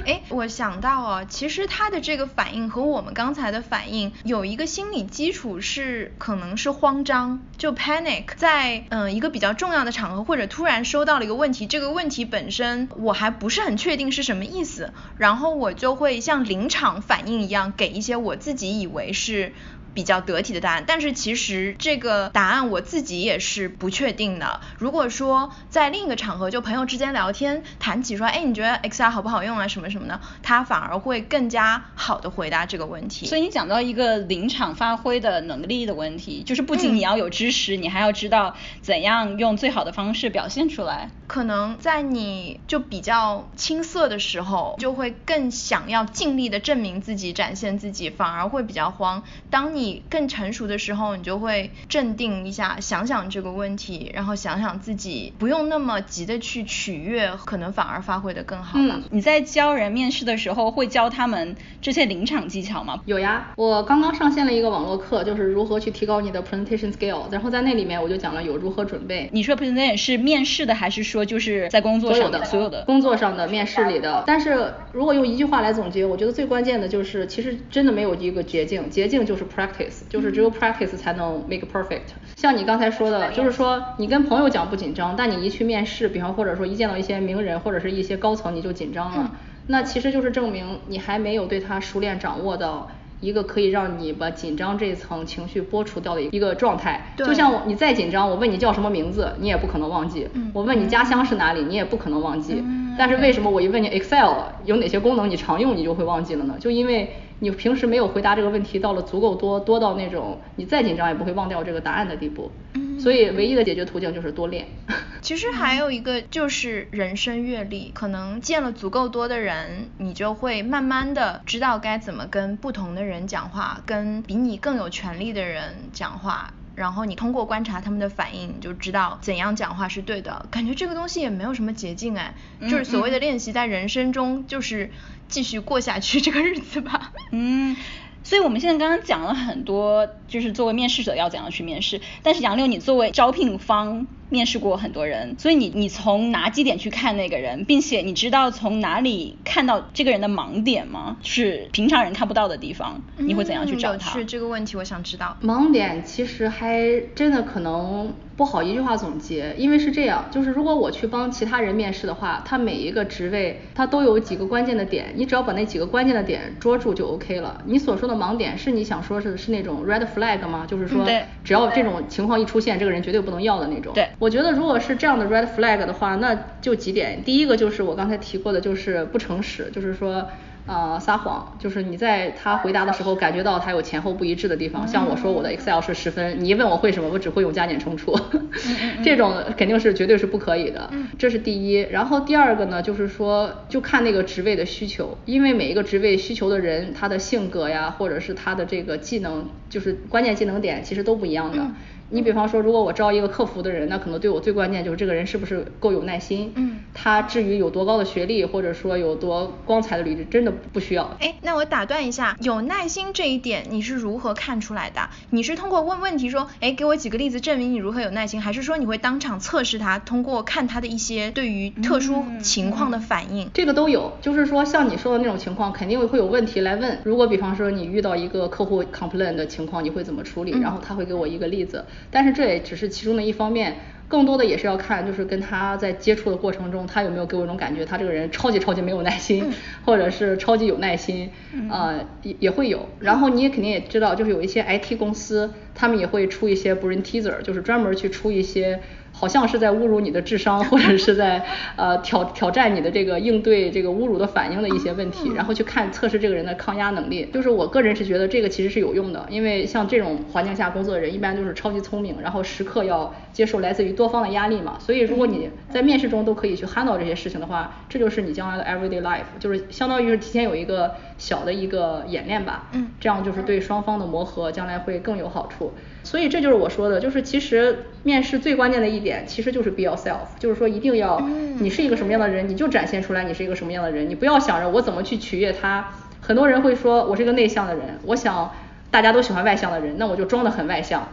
[0.04, 19.54] 哎，我想到哦，其实他的这个反应和我们刚才的反应有一个心理基础是，可能是慌张，就 panic，在嗯一个比较重要的场合或者突然收到了一个问题，这个问题本身我还不是很确定是什么意思，然后我就会像临场反应一样给一些我自己以为是。
[19.94, 24.62] 比较得体的答案，但是其实这个答案我自己也是不确定的。
[24.78, 33.26] 如果说在另一个场合，就朋友之间聊天谈起说，哎，你觉得 Excel 好不好用啊，什么什么的，他反而会更加好的回答这个问题。
[33.26, 41.10] 所以你讲到一个临场发挥的能力的问题，就是不仅你要有知识，你还要知道怎样用最好的方式表现出来。
[41.32, 49.24] 可能在你就比较青涩的时候，就会更想要尽力的证明自己、展现自己，反而会比较慌。
[49.50, 59.00] 当你更成熟的时候，你就会镇定一下，想想这个问题，然后想想自己不用那么急的去取悦，可能反而发挥的更好吧。
[59.12, 63.00] 你在教人面试的时候，会教他们这些临场技巧吗？
[63.06, 69.30] 有呀，我刚刚上线了一个网络课，就是如何去提高你的 presentation skill，然后在那里面我就讲了有如何准备。
[69.32, 71.21] 你说 presentation 是面试的，还是说？
[71.26, 82.12] 就是在工作上的所有的工作上的面试里的，但是如果用一句话来总结，我觉得最关键的就是，其实真的没有一个捷径，捷径就是 practice，就是只有 practice 才能 make perfect。
[82.36, 89.32] 像你刚才说的，就是说你跟朋友讲不紧张，但你一去面试，比方或者说一见到一些名人或者是一些高层你就紧张了，
[89.68, 92.90] 那其实就是证明你还没有对他熟练掌握到。
[93.22, 102.64] 一个可以让你把紧张这一层情绪剥除掉的一个状态，就像你再紧张，我问你叫什么名字，你也不可能忘记；我问你家乡是哪里，你也不可能忘记。
[102.98, 104.34] 但是为什么我一问你 Excel
[104.66, 106.56] 有哪些功能你常用，你就会忘记了呢？
[106.60, 112.52] 就因为你平时没有回答这个问题到了足够多，多到那种你再紧张也不会忘掉这个答案的地步。
[113.00, 114.68] 所以唯一的解决途径就是多练。
[115.22, 130.46] 其实还有一个就是人生阅历，可能见了足够多的人，你就会慢慢的知道该怎么跟不同的人讲话，跟比你更有权利的人讲话，然后你通过观察他们的反应，你就知道怎样讲话是对的。
[130.52, 134.92] 感觉这个东西也没有什么捷径哎，就是所谓的练习，在人生中就是
[135.28, 137.12] 继续过下去这个日子吧。
[137.32, 137.76] 嗯。
[138.24, 142.00] 所以我们现在刚刚讲了很多，就是作为面试者要怎样去面试。
[142.22, 151.18] 但是杨柳，你作为招聘方面试过很多人，所以你你从哪几点去看那个人，并且你知道从哪里看到这个人的盲点吗？
[151.22, 154.12] 是平常人看不到的地方，你会怎样去找他？
[154.14, 155.38] 是这个问题，我想知道。
[155.44, 158.12] 盲点其实还真的可能。
[158.38, 167.62] 不好一句话总结，因为是这样，就是如果我去帮其他人面试的话，他每一个职位他都有几个关键的点，你只要把那几个关键的点捉住就 OK 了。
[167.68, 170.66] 你所说的盲点是你想说是是那种 red flag 吗？
[170.68, 171.06] 就是说
[171.44, 173.94] 只要这种情况一出现，这个人绝对不能要的那种。
[173.94, 180.28] 对，我觉得如果是这样的 red flag 的话，那就几点，第一个就是我刚才提过的，就是不诚实，就是说。
[180.68, 188.16] 呃，撒谎就是你在他回答的时候感觉到他有前后不一致的地方，像我说我的 Excel 是十分，你一问我会什么，我只会用加减乘除，
[189.04, 191.80] 这种肯定是绝对是不可以的，这是第一。
[191.92, 201.72] 然后第二个呢，就是说就看那个职位的需求，因为每一个职位需求的人他的性格呀，或者是他的这个技能，就是关键技能点其实都不一样的。
[202.14, 206.52] 你比方说，如果我招一个客服的人，那可能对我最关键就是这个人是不是够有耐心。
[206.56, 206.80] 嗯。
[206.94, 211.10] 他至于有多高的学历，或者说有多光彩的履历，真的不需要。
[211.22, 215.10] 哎，那我打断一下，有耐心这一点你是如何看出来的？
[215.30, 223.50] 你是通过问问题说，哎，给我几个例子证明你如何有耐心，还是说你会当场测试他，通过看他的一些对于特殊情况的反应？
[223.54, 227.00] 这个都有，就是说像你说的那种情况，肯定会有问题来问。
[227.06, 230.52] 如果比方说你遇到一个客户 complain 的情况，你会怎么处理？
[230.60, 231.86] 然后他会给我一个例子。
[232.10, 233.76] 但是这也只是其中的一方面，
[234.08, 239.50] 更多的也是要看，就是跟他在接触的过程中，他有没有给我一种感觉，他这个人超级超级没有耐心，
[239.86, 241.30] 或者是超级有耐心，
[241.70, 242.90] 呃，也也会有。
[243.00, 248.82] 然后你也肯定也知道，就是有一些 IT 公司，他们也会出一些 brain teaser，就是专门去出一些
[249.22, 251.40] 好像是在侮辱你的智商， 或者是在
[251.76, 257.30] 呃挑挑战你的这个应对这个侮辱的反应的一些问题，然后去看测试这个人的抗压能力。
[257.32, 264.78] 就是我个人是觉得这个其实是有用的，因为像这种环境下工作的人一般都是超级聪明，然后时刻要接受来自于多方的压力嘛。
[264.80, 272.68] 所以如果你在面试中都可以去 handle 这些事情的话，这就是你将来的 everyday life，就是相当于是提前有一个小的一个演练吧。
[272.74, 275.74] 嗯，这样就是对双方的磨合将来会更有好处。
[276.04, 281.20] 所以这就是我说的，就是其实面试最关键的一点，其实就是 be yourself，就是说一定要
[281.60, 285.90] 你是一个什么样的人，你就展现出来你是一个什么样的人，你不要想着我怎么去取悦他。
[286.20, 288.52] 很多人会说我是一个内向的人，我想
[288.92, 291.08] 大家都喜欢外向的人，那我就装得很外向，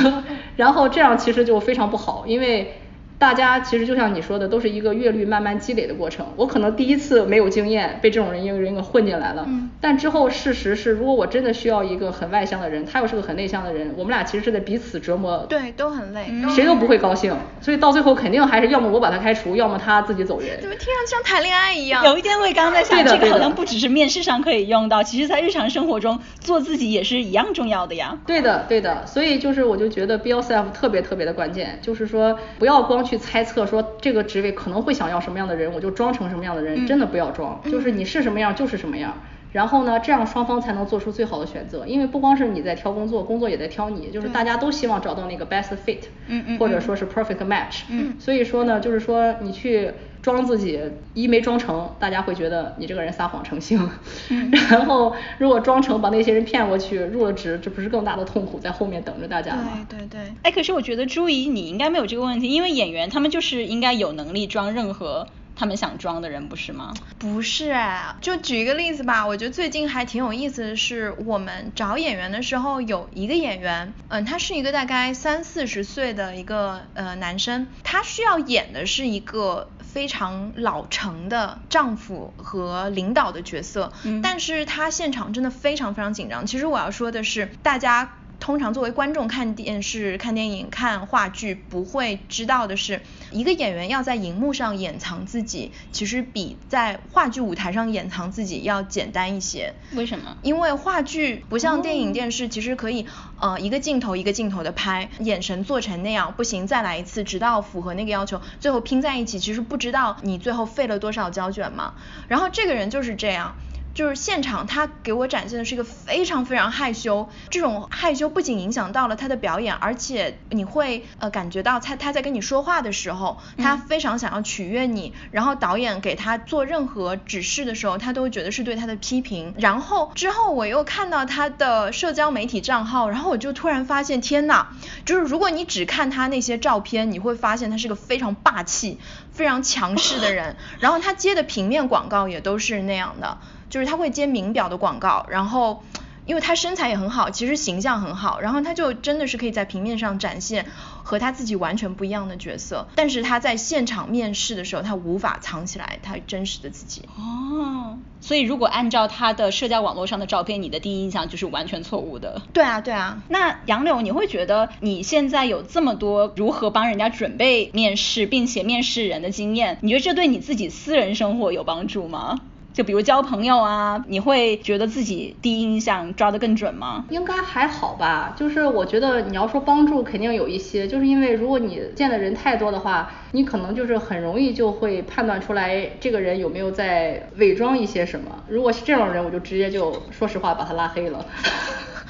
[0.54, 2.78] 然后这样其实就非常不好，因为。
[3.22, 6.26] 大家其实就像你说的，都是一个阅历慢慢积累的过程。
[6.34, 9.44] 我可能第一次没有经验，被这种人一个人给混进来了。
[9.46, 9.70] 嗯。
[9.80, 15.46] 但之后事实是，如果我真的需要一个很外向的人，他又是个很内向的人，我们俩其实是在彼此折磨。
[15.48, 16.26] 对，都很累。
[16.52, 20.60] 谁都不会高兴，所以到最后肯定还是要么我把他开除，要么他自己走人。
[20.60, 22.04] 怎么听上去像谈恋爱一样？
[22.04, 28.18] 有一点我也刚刚在想，这个好像不只是面试上可以用到，其实在日常生活中做自己也是一样重要的呀。
[28.26, 29.06] 对的，对的。
[29.06, 33.96] 所以就是我就觉得 be yourself 特别特别的关键，就是说不要光去猜测说。
[34.00, 39.16] 这个职位可能会想要什么样的人，我就装成什么样的人，真的不要装，就是你是什么样就是什么样。
[39.52, 49.90] 然后呢，这样双方才能做出最好的选择，因为不光是你在挑工作，工作也在挑你，就是大家都希望找到那个 best fit，嗯嗯，或者说是 perfect match，嗯，所以说呢，就是说你去
[50.22, 50.80] 装自己，
[51.12, 53.90] 一没装成，大家会觉得你这个人撒谎成性，
[54.30, 59.86] 嗯， 然后如果装成把那些人骗过去入了职，这不是更大的痛苦在后面等着大家吗？
[59.88, 65.26] 对对对，哎，可是我觉得朱怡你应该没有这个问题，因为演员他们就是应该有能力装任何。
[65.54, 66.92] 他们想装的人不是吗？
[67.18, 67.74] 不是，
[68.20, 69.26] 就举一个例子吧。
[69.26, 86.46] 我觉得最近还挺有意思的是，我们找演员的时候，有一个演员，嗯，他是一个大概三四十岁的一个呃男生，他需要演的是一个非常老成的丈夫和领导的角色，但是他现场真的非常非常紧张。
[86.46, 88.18] 其实我要说的是，大家。
[88.42, 93.00] 通常作为观众看电视、看电影、看话剧，不会知道的是，
[93.30, 99.72] 一个演员要在荧幕上掩藏自己，其实比在话剧舞台上掩藏自己要简单一些。
[99.94, 100.36] 为什么？
[100.42, 103.06] 因为话剧不像电影、电视，其实可以
[103.38, 109.38] 呃一个镜头一个镜头的拍，眼神做成那样，不行再来一次，直到符合那个要求，最后拼在一起。
[109.38, 111.94] 其实不知道你最后费了多少胶卷嘛。
[112.26, 113.54] 然后这个人就是这样。
[113.94, 129.54] 就是现场，他给我展现的是一个非常非常害羞，这种害羞不仅影响到了他的表演，而且你会呃感觉到他他在跟你说话的时候，他非常想要取悦你，然后导演给他做任何指示的时候，他都会觉得是对他的批评。
[129.58, 134.68] 然后之后我又看到他的社交媒体账号，然后我就突然发现，天呐，
[135.04, 138.98] 就是如果你只看他那些照片，你会发现他是个非常霸气、
[139.32, 143.38] 非常强势的人，然后他接的平面广告也都是那样的。
[143.72, 145.82] 就是他会接名表的广告，然后
[146.26, 150.66] 因为他身材也很好，其实形象很好，然后他就真的是可以在平面上展现
[151.02, 157.08] 和他自己完全不一样的角色，但是他在现场面试的时候，他无法藏起来他真实的自己。
[157.16, 162.42] 哦，所以如果按照他的社交网络上的照片，你的第一印象就是完全错误的。
[162.52, 163.22] 对啊，对啊。
[163.28, 172.38] 那杨柳，你会觉得你现在有这么多如何帮人家准备面试，并且面试人的经验，你觉得这对你自己私人生活有帮助吗？
[172.72, 177.04] 就比如交朋友啊，你会觉得自己第一印象抓得更准吗？
[177.10, 188.30] 应该还好吧，就是我觉得你要说帮助肯定有一些，就是因为如果你见的人太多的话，你可能就是很容易就会判断出来这个人有没有在伪装一些什么。
[188.48, 191.24] 如果是这种人，我就直接就说实话把他拉黑了。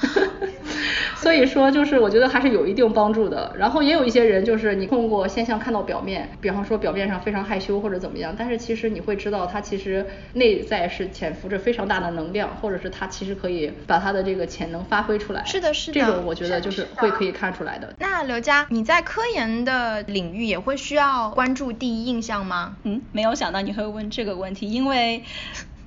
[1.15, 3.53] 所以说，就是我觉得还是有一定帮助的。
[3.57, 15.45] 然后也有一些人，就是你通过现象看到表面，比方说表面上非常害羞或者怎么样，但是其实你会知道他其实内在是潜伏着非常大的能量，或者是他其实可以把他的这个潜能发挥出来。
[15.45, 16.01] 是的，是的。
[16.01, 17.95] 这种我觉得就是会可以看出来的。
[17.99, 22.75] 那刘佳，你在科研的领域也会需要关注第一印象吗？
[22.83, 25.23] 嗯，没有想到你会问这个问题，因为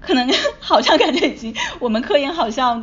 [0.01, 0.27] 可能
[0.61, 2.83] 好像感觉已经我们科研好像。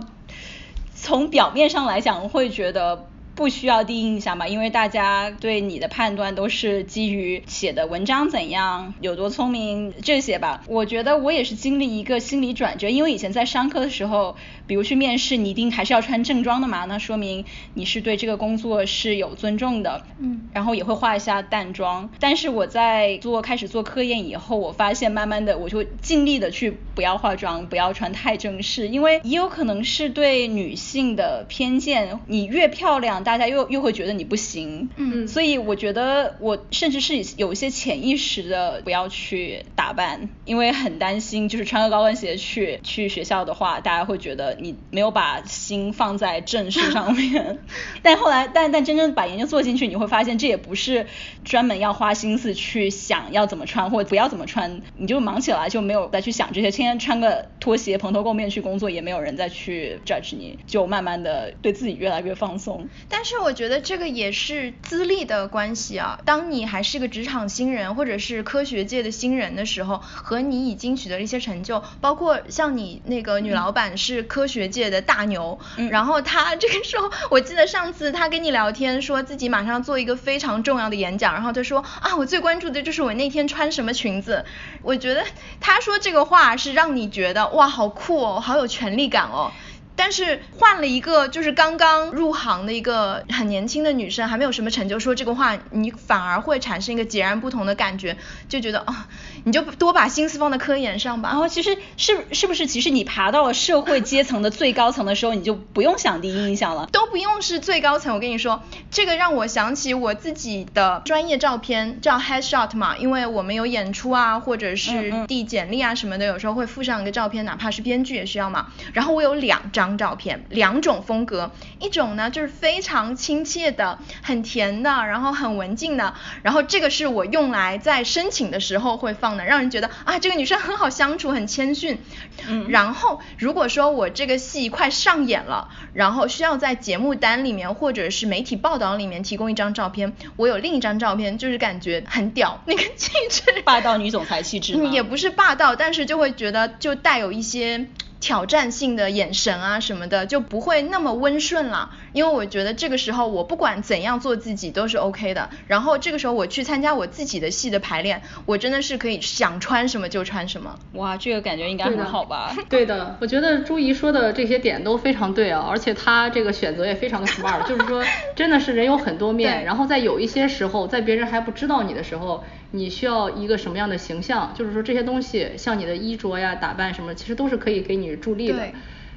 [1.03, 3.12] 从表面上来讲，会觉得。
[3.35, 10.61] 不需要第一印象吧，因为大家对你的判断都是基于写的文章怎样，有多聪明这些吧。
[10.67, 14.35] 我觉得我也是经历一个心理转折，因为以前在商科的时候，
[14.67, 17.43] 比如去面试，你一定还是要穿正装的嘛，那说明
[17.73, 22.09] 你是对这个工作是有尊重的，嗯，然后也会化一下淡妆。
[22.19, 33.22] 但是我在做开始做科研以后，我发现慢慢的我就尽力的去不要化妆，不要穿太正式，因为也有可能是对女性的偏见，你越漂亮。
[33.29, 34.89] 样，大家又又会觉得你不行。
[34.95, 47.59] 嗯所以我觉得我甚至是有一些潜意识的不要去打扮，因为很担心就是穿个高跟鞋去去学校的话，大家会觉得你没有把心放在正事上面。
[48.03, 51.07] 但后来，但但真正把研究做进去，你会发现这也不是
[51.45, 56.71] 专门要花心思去想要怎么穿或不要怎么穿，你就忙起来就没有再去想这些。
[56.71, 62.87] 天天穿个拖鞋蓬头垢面去工作，也没有人再去 judge 你，就慢慢的对自己越来越放松。
[63.15, 66.19] 但是我觉得这个也是资历的关系啊。
[66.25, 84.43] 当你还是个职场新人或者是科学界的新人的时候，和你已经取得了一些成就，包括像你那个女老板是科学界的大牛，嗯然后她这个时候，我记得上次她跟你聊天，说自己马上做一个非常重要的演讲，然后她说啊，我最关注的就是我那天穿什么裙子。
[84.81, 85.23] 我觉得
[85.59, 89.51] 她说这个话是让你觉得哇，好酷哦，好有权力感哦。
[89.95, 98.17] 但是换了一个就是刚刚入行的一个很年轻的女生，还没有什么成就，说这个话，你反而会产生一个截然不同的感觉，
[98.49, 99.07] 就觉得啊，
[99.43, 101.29] 你就多把心思放在科研上吧。
[101.29, 106.87] 然后其实是是不是，其实你爬到了社会阶层的最高层的时候，你就不用想第一印象了。
[106.91, 118.67] 都不用是最高层，我跟你说，这个让我想起我自己的专业照片，叫 headshot 嘛，因为我们有演出啊，或者是递简历啊什么的，有时候会附上一个照片，哪怕是编剧也需要嘛。
[118.93, 131.99] 然后我有两张照片，两种风格，一种呢就是非常亲切的、很甜的，然后很文静的，然后这个是我用来在申请的时候会放的，让人觉得啊这个女生很好相处，很谦逊。
[132.47, 132.69] 嗯。
[132.69, 143.43] 然后如果说我这个戏快上演了，然后需要在节目单里面或者是媒体报道里面提供一张照片，我有另一张照片，就是感觉很屌， 那个气质。
[143.65, 147.87] 霸道女总裁气质也不是霸道，但是就会觉得就带有一些
[148.23, 151.91] 挑战性的眼神啊什么的，就不会那么温顺了。
[152.13, 155.49] 因为我觉得这个时候我不管怎样做自己都是 OK 的。
[155.67, 160.79] 然后这个时候我去参加我自己的戏的排练，我真的是可以想穿什么就穿什么。
[160.93, 162.55] 哇，这个感觉应该很好吧？
[162.69, 168.03] 对的，我觉得朱怡说的这些点都非常对啊，而且她这个选择也非常的 smart，就是说
[168.35, 178.73] 真的是人有很多面，然后在有一些时候，在别人还不知道你的时候，你需要一个什么样的形象，就是说这些东西，像你的衣着呀、打扮什么，其实都是可以给你助力的对。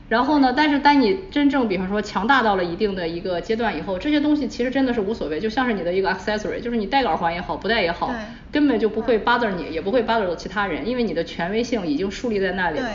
[0.08, 8.14] 然后呢，但是当你真正比方说强大到了一定的一个阶段以后，这些东西其实真的是无所谓，就像是你的一个 accessory，就是你戴个耳环也好，不戴也好，
[8.52, 12.88] 根本就不会 bother 你，也不会 bother 到其他人，因为你的权威性已经树立在那里了。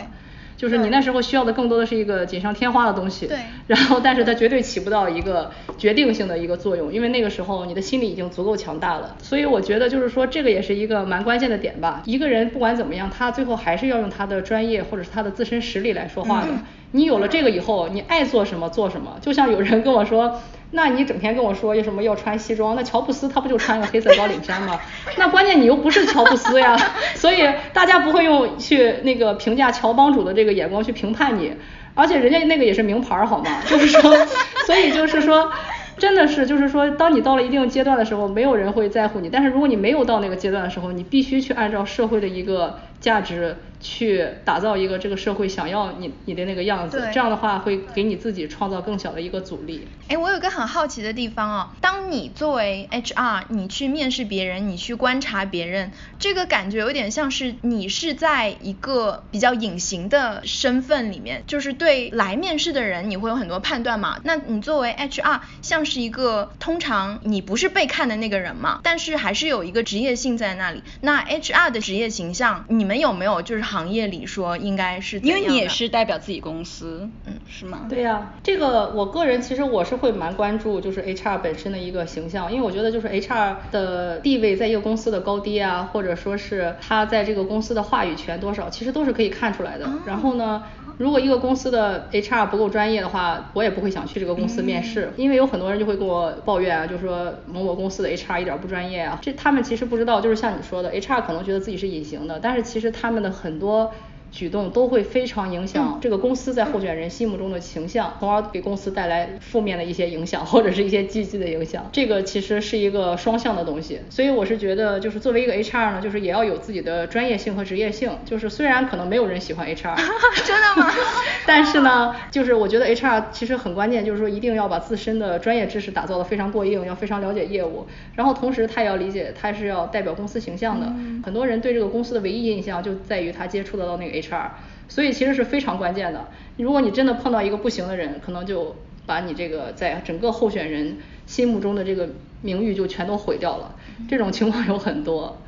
[0.62, 12.02] 对就是你那时候需要的更多的是一个锦上添花的东西，对 然后但是它绝对起不到一个决定性的一个作用，因为那个时候你的心理已经足够强大了，所以我觉得就是说这个也是一个蛮关键的点吧。
[12.04, 16.48] 一个人不管怎么样，他最后还是要用他的专业或者是他的自身实力来说话的。
[16.92, 19.16] 你有了这个以后，你爱做什么做什么。
[19.20, 20.40] 就像有人跟我说，
[20.72, 24.80] 那你整天跟我说有什么要穿西装， 那乔布斯他不就穿个黑色高领衫吗？
[25.16, 26.76] 那关键你又不是乔布斯呀，
[27.14, 31.52] 所以大家不会用去那个评价乔帮主的这个眼光去评判你，
[31.94, 33.62] 而且人家那个也是名牌好吗？
[33.68, 34.26] 就是说，
[34.66, 35.50] 所以就是说。
[35.98, 39.28] 真的是，就是说，当你到了一定阶段的时候，没有人会在乎你。
[39.28, 47.10] 但是如果你没有到那个阶段的时候，你必须去按照社会的一个价值去打造一个这个社会想要你你的那个样子。
[47.12, 49.86] 这样的话会给你自己创造更小的一个阻力。
[50.08, 64.20] 哎，我有个很好奇的地方哦，当你作为 HR，你去面试别人，你去观察别人，这个感觉有点像是你是在一个比较隐形的身份里面，就是对来面试的人你会有很多判断嘛。
[64.22, 70.82] 那你作为 HR，像是一个通常你不是被看的那个人嘛，但是还是有一个职业性在那里。
[71.00, 77.86] 那 HR 的职业形象，你们有没有就是行业里说应该是怎因为你也是代表自己公司，嗯是吗？
[77.88, 89.88] 对呀、这个我个人其实我是会蛮关注，就是 HR 本身的一个形象，因为我觉得就是 HR 的地位在一个公司的高低啊，或者说是他在这个公司的话语权多少，其实都是可以看出来的。
[90.06, 90.62] 然后呢，
[90.98, 103.92] 如果一个公司的 HR 不够专业的话，我也不会想去这个公司面试，因为有很多人就会跟我抱怨啊，就说某某公司的 HR 一点不专业啊，这他们其实不知道，就是像你说的，HR 可能觉得自己是隐形的，但是其实他们的很多。
[104.32, 111.88] 举动都会非常影响这个公司在候选人心目中的形象，从而给公司带来负面的一些影响，或者是一些积极的影响。
[111.92, 118.10] 这个其实是一个双向的东西，所以我是觉得，就是作为一个 HR 呢，就是也要有自己的专业性和职业性。
[118.24, 119.94] 就是虽然可能没有人喜欢 HR，
[120.46, 120.90] 真的吗？
[121.46, 130.90] 但是呢，就是我觉得 HR 其实很关键，就是说一定要把自身的专业知识打造的非常过硬，要非常了解业务，然后同时他也要理解他是要代表公司形象的。
[131.22, 134.50] 很多人对这个公司的唯一印象就在于他接触得到那个 HR，HR，
[134.88, 136.28] 所以其实是非常关键的。
[136.56, 142.08] 如果你真的碰到一个不行的人，可能就把你这个在整个候选人心目中的这个
[142.42, 143.74] 名誉就全都毁掉了。
[144.08, 145.38] 这种情况有很多。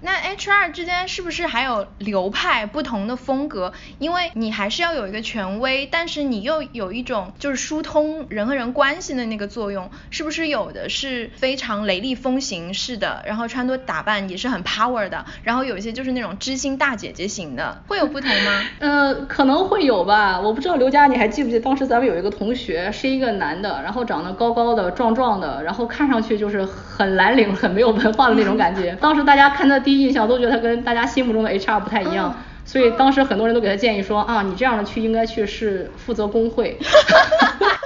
[0.00, 3.72] 那 HR 之间是不是还有流派不同的风格？
[3.98, 18.64] 因为你还是要有一个权威，但是你又有一种就是疏通人和人关系的那个作用，是不是有的是非常雷厉风行式的，然后穿着打扮也是很 power 的，然后有一些就是那种知心大姐姐型的，会有不同吗？
[18.78, 29.78] 呃，可能会有吧，我不知道刘佳你还记不记得当时咱们有一个同学是一个男的，然后长得高高的壮壮的，然后看上去就是很蓝领、很没有文化的那种感觉， 当时大家看他。
[29.78, 32.34] 第一印象都觉得他跟大家心目中的 HR 不太一样，
[32.64, 36.78] 所以当时很多人都给他建议说啊，你这样的去应该去是负责工会。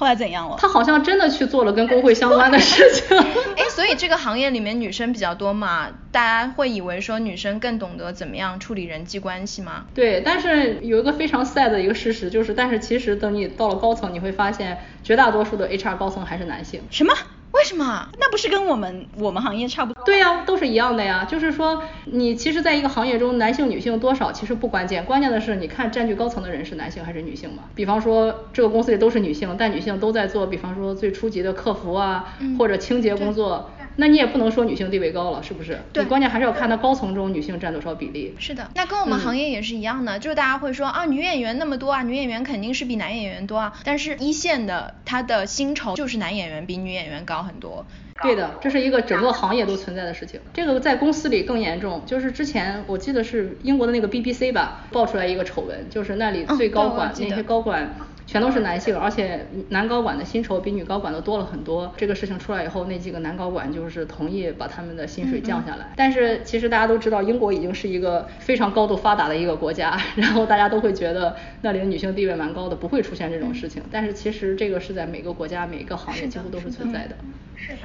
[0.00, 0.56] 后来怎样了？
[0.58, 3.18] 他好像真的去做了跟工会相关的事情。
[3.54, 9.84] 哎，所以这个行业里面女生比较多嘛，大家会以为说女生更懂得怎么样处理人际关系吗？
[9.94, 16.80] 对，但是有一个非常 sad 的一个事实就是，但是其实等你到了高层，你会发现绝大多数的 HR 高层还是男性。
[16.90, 17.12] 什么？
[17.52, 18.08] 为什么？
[18.18, 20.04] 那不是跟我们我们行业差不多？
[20.04, 21.26] 对呀，都是一样的呀。
[21.28, 27.64] 就是说，你其实在一个行业中，男性女性多少其实不关键，关键的是你看占据高层的人是男性还是女性嘛。
[27.74, 33.70] 比方说这个公司里都是女性，但女性都在做，比方说最初级的客服啊，或者清洁工作。
[34.00, 35.78] 那你也不能说女性地位高了，是不是？
[35.92, 36.02] 对。
[36.02, 38.34] 你关键还是要看她高层中女性占多少比例。
[38.38, 38.70] 是的。
[38.74, 43.72] 那跟我们行业也是一样的，就是大家会说啊，女演员那么多啊，女演员肯定是比男演员多啊。
[43.84, 47.84] 但是一线的她的薪酬就是男演员比女演员高很多。
[48.22, 50.40] 对的，这是一个整个行业都存在的事情。
[50.52, 57.94] 这个在公司里更严重，就是之前我记得是英国的那个 BBC 吧，爆出来一个丑闻，就是那里最高管那些高管。
[58.30, 61.92] 全都是男性，而且男高管的薪酬比女高管的多了很多。
[61.96, 65.86] 这个事情出来以后，那几个男高管就是同意把他们的薪水降下来。
[65.96, 73.82] 但是其实大家都知道，英国已经是一个非常高度发达的一个国家， 然后大家都会觉得那里的女性地位蛮高的，不会出现这种事情。
[73.90, 77.16] 但是其实这个是在每个国家、每个行业几乎都是存在的。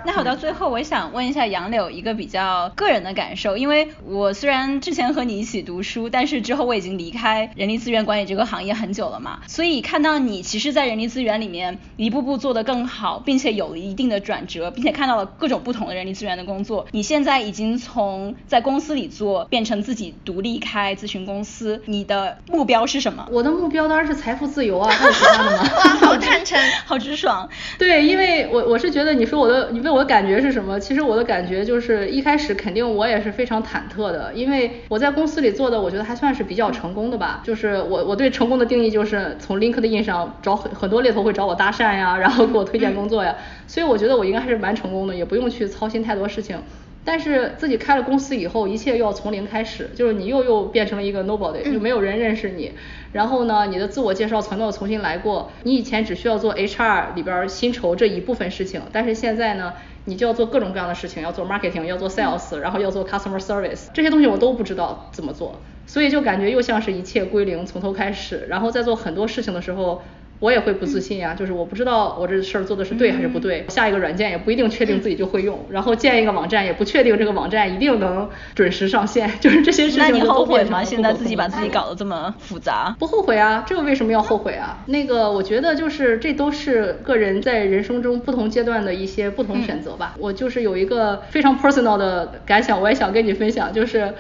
[0.06, 23.28] 那好，到最后我想问一下杨柳一个比较个人的感受，因为我虽然之前和你一起读书，但是之后我已经离开人力资源管理这个行业很久了嘛，所以看到你其实，在人力资源里面一步步做得更好，并且有了一定的转折，并且看到了各种不同的人力资源的工作，你现在已经从在公司里做变成自己独立开咨询公司，你的目标是什么？
[23.32, 25.64] 我的目标当然是财富自由啊，还有其他的吗？
[25.78, 27.50] 哇，好坦诚，好直爽。
[27.78, 29.65] 对，因为我我是觉得你说我的。
[29.72, 30.80] 你问我的感觉是什么？
[30.80, 37.42] 其实我的感觉就是一开始肯定我也是非常忐忑的，因为我在公司里做的，我觉得还算是比较成功的吧。
[37.44, 43.36] 就是我我对成功的定义就是从 LinkedIn 上找很很多猎头会找我搭讪呀，然后给我推荐工作呀，
[43.68, 46.58] 所以我觉得我应该还是蛮成功的，也不用去操心太多事情。
[47.06, 52.72] 但是自己开了公司以后，一切又要从零开始，就是你又又变成了一个 nobody，就没有人认识你。
[53.14, 55.52] 然后呢，你的自我介绍全都要重新来过。
[55.64, 59.74] 你以前只需要做 HR 里边薪酬这一部分事情，但是现在呢，
[60.06, 68.48] 你就要做各种各样的事情，要做 marketing，要做 sales，然后要做 customer service，这些东西我都不知道怎么做，所以就感觉又像是一切归零，从头开始。
[68.50, 70.02] 然后在做很多事情的时候。
[70.40, 80.84] 我也会不自信呀，就是我不知道我这事儿做的是对还是不对，下一个软件也不一定确定自己就会用，然后建一个网站也不确定这个网站一定能准时上线， 就是这些事情那你后悔吗？
[80.84, 82.96] 现在自己把自己搞得这么复杂？
[83.00, 84.84] 不后悔啊，这个为什么要后悔啊？
[84.88, 90.16] 那个我觉得就是这都是个人在人生中不同阶段的一些不同选择吧。
[90.20, 94.14] 我就是有一个非常 personal 的感想，我也想跟你分享，就是。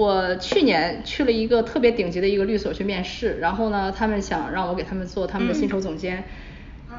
[0.00, 6.24] 我去年去了一个特别顶级的一个律所去面试，然后呢，他们想让我给他们做他们的薪酬总监，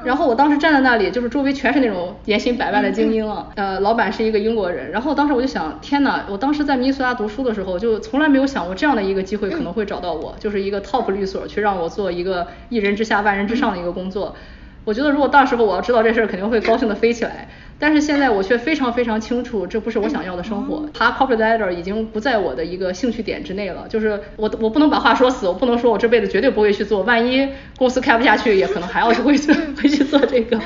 [0.04, 14.36] 然后我当时站在那里，就是周围全是那种年薪百万的精英啊，呃，老板是一个英国人，然后当时我就想，天哪，我当时在明尼苏达读书的时候，就从来没有想过这样的一个机会可能会找到我，就是一个 top 律所去让我做一个一人之下万人之上的一个工作，
[14.84, 17.48] 我觉得如果到时候我要知道这事儿，肯定会高兴的飞起来。
[17.82, 20.88] 但是现在我却非常非常清楚，这不是我想要的生活。
[20.94, 23.86] 爬 corporate ladder 已经不在我的一个兴趣点之内了。
[23.88, 30.60] 就是我我不能把话说死，我不能说我这辈子绝对不会去做，万一公司开不下去，也可能还要去会去会去做这个。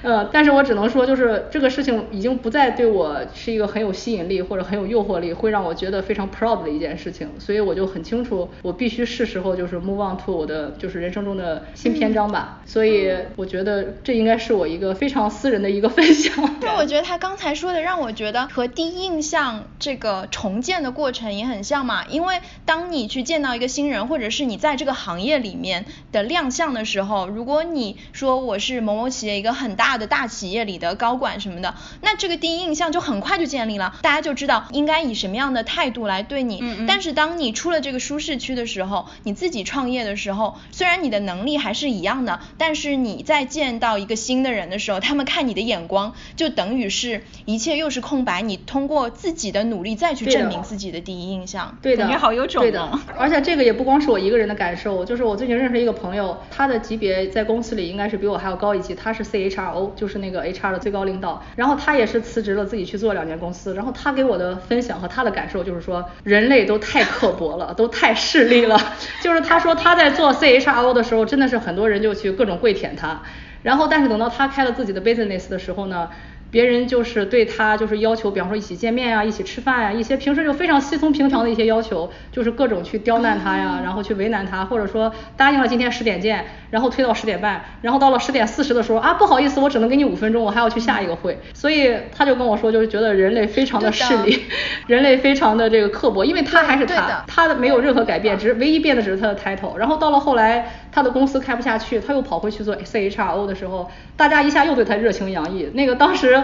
[0.00, 7.28] 呃，但是我只能说，就是这个事情已经不再对我是一个很有吸引力或者很有诱惑力，会让我觉得非常 proud 的一件事情。
[7.38, 12.62] 所以我就很清楚，我必须是时候就是 move on to 我的就是人生中的新篇章吧。
[12.64, 16.37] 所以我觉得这应该是我一个非常私人的一个分享。
[16.60, 36.58] 那我觉得他刚才说的让我觉得和第一印象这个重建的过程也很像嘛，因为当你去见到一个新人，或者是你在这个行业里面的亮相的时候，如果你说我是某某企业一个很大的大企业里的高管什么的，那这个第一印象就很快就建立了，大家就知道应该以什么样的态度来对你。
[36.60, 51.76] 嗯嗯但是当你出了这个舒适区的时候，你自己创业的时候，虽然你的能力还是一样的，但是你在见到一个新的人的时候，他们看你的眼光就等于是一切又是空白，你通过自己的努力再去证明自己的第一印象。
[51.82, 52.98] 对的，感觉好有种对的哦。
[53.16, 61.42] 而且这个也不光是我一个人的感受，就是我最近认识一个朋友，他的级别在公司里应该是比我还要高一级，他是 CHRO，就是那个 HR 的最高领导。
[61.56, 63.74] 然后他也是辞职了，自己去做两年公司。
[63.74, 68.78] 然后他给我的分享和他的感受就是说，人类都太刻薄了，都太势利了。
[69.22, 73.22] 就是他说他在做 CHRO 的时候，真的是很多人就去各种跪舔他。
[73.62, 76.08] 然后，但是等到他开了自己的 business 的时候呢，
[76.50, 91.38] 别人就是对他就是要求，比方说一起见面呀、一起吃饭呀，一些平时就非常稀松平常的一些要求，就是各种去刁难他呀，然后去为难他，或者说答应了今天十点见，然后推到十点半，然后到了十点四十的时候啊，不好意思，我只能给你五分钟，我还要去下一个会。
[91.52, 94.44] 所以他就跟我说，就是觉得人类非常的势利，
[94.86, 99.76] 人类非常的这个刻薄，因为他还是他的，他的没有任何改变，只是唯一变的只是他的 title。
[99.76, 105.70] 然后到了后来，他的公司开不下去，他又跑回去做 CHRO 的时候，大家一下又对他热情洋溢。
[105.74, 106.42] 那个当时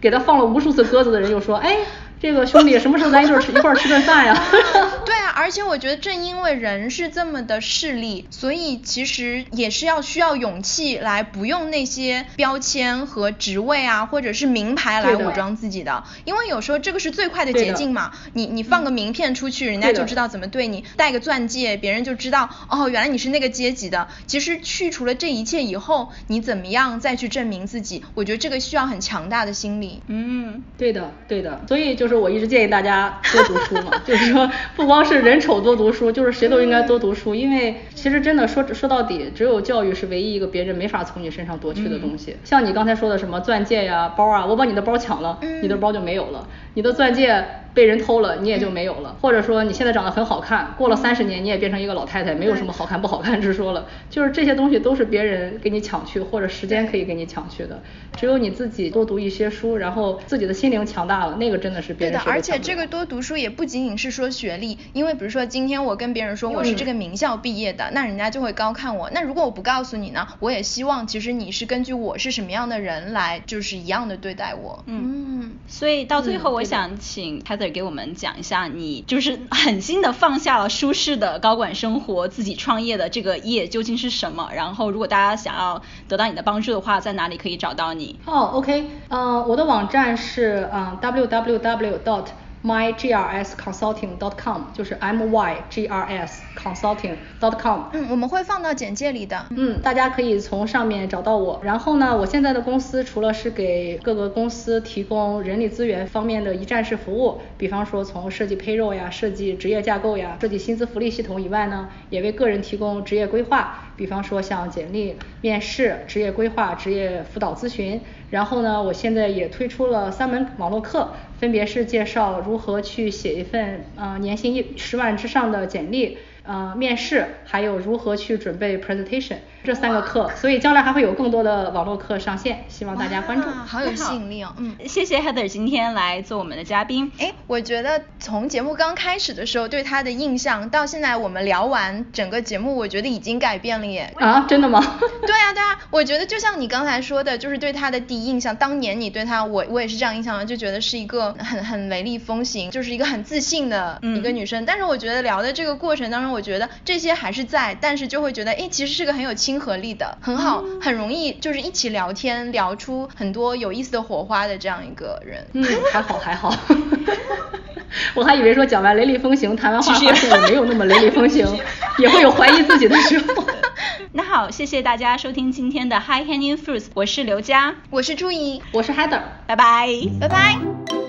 [0.00, 1.76] 给他放了无数次鸽子的人又说，哎，
[2.22, 4.32] 这个兄弟，什么时候咱一块儿吃一块儿吃顿饭呀？
[5.04, 18.12] 对啊，而且我觉得正因为人是这么的势利，所以其实也是要需要勇气来不用那些标签和职位啊，或者是名牌来武装自己的，因为有时候这个是最快的捷径嘛。
[18.34, 24.06] 你你放个名片出去，人家就知道怎么对你；戴个钻戒，别人就知道哦，原来你是那个阶级的。
[24.28, 28.04] 其实去除了这一切以后，你怎么样再去证明自己？
[28.14, 30.00] 我觉得这个需要很强大的心理。
[30.06, 42.36] 嗯，对的，对的，所以就是我一直建议大家多读书嘛，就是说不光是人丑多读书，就是谁都应该多读书，因为其实真的说说到底，只有教育是唯一一个别人没法从你身上夺去的东西。
[42.44, 47.44] 像你刚才说的什么钻戒呀、包啊，我把你的包抢了，你的包就没有了；你的钻戒
[47.74, 49.16] 被人偷了，你也就没有了。
[49.20, 53.86] 或者说你现在长得很好看，过了三十年你也变成一个老太太，没有什么好看不好看之说了。
[54.10, 57.82] 就是这些东西都是别人给你抢去，或者时间可以给你抢去的。
[58.16, 69.08] 只有你自己多读一些书，然后自己的心灵强大了，那个真的是别对的，人谁都而且这个多读书也不仅仅是说学历，因为比如说今天我跟别人说我是这个名校毕业的，那人家就会高看我。
[69.10, 74.82] 那如果我不告诉你呢，我也希望其实你是根据我是什么样的人来，就是一样的对待我。
[74.86, 84.50] 嗯，所以到最后，我想请再给我们讲一下，你就是狠心的放下了舒适的高管生活，自己创业的这个业究竟是什么？
[84.52, 88.18] 然后，如果大家想要得到你的帮助的话，在哪里可以找到你？
[88.24, 92.24] 哦，OK，呃，我的网站是嗯 www dot
[92.64, 97.80] mygrsconsulting.com，就是 m y g r s consulting.com。
[97.92, 99.46] 嗯，我们会放到简介里的。
[99.50, 101.60] 嗯，大家可以从上面找到我。
[101.64, 118.00] 然后呢，我现在的公司除了是给各个公司提供人力资源方面的一站式服务，比方说从设计 payroll 呀、设计职业架构呀、设计薪资福利系统以外呢，也为个人提供职业规划，比方说像简历、面试、职业规划、职业辅导咨询。
[118.30, 126.18] 然后呢，我现在也推出了三门网络课，分别是介绍如何去写一份呃年薪一十万之上的简历。
[126.44, 133.48] 呃，面试，还有如何去准备 presentation 这三个课，所以将来还会有更多的网络课上线，希望大家关注。
[133.48, 134.52] 好有吸引力哦。
[134.58, 134.76] 嗯。
[134.86, 137.12] 谢谢 Heather 今天来做我们的嘉宾。
[137.18, 144.12] 哎，我觉得从节目刚开始的时候对他的印象，到现在我们聊完整个节目，我觉得已经改变了耶。
[144.18, 144.80] 啊，真的吗？
[145.24, 154.64] 对啊，对啊，我觉得就像你刚才说的，就是对他的第一印象，当年你对他，我我也是这样印象的，就觉得是一个很很雷厉风行，就是一个很自信的一个女生。
[154.66, 165.46] 但是我觉得聊的这个过程当中，我觉得这些还是在，但是就会觉得，哎，其实是个很有亲和力的，很好，很容易就是一起聊天，聊出很多有意思的火花的这样一个人。
[165.52, 166.54] 嗯，还好还好。
[168.14, 171.46] 我还以为说讲完雷厉风行，谈完话其实发现我没有那么雷厉风行，
[171.98, 173.44] 也会有怀疑自己的时候。
[174.12, 179.20] 那好，谢谢大家收听今天的 High Hanging Fruits，我是刘佳，我是朱怡，我是 Heather。
[179.46, 179.88] 拜拜。
[180.20, 181.01] 拜拜。